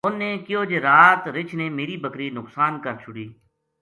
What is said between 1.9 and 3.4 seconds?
بکری نُقصان کر چھُری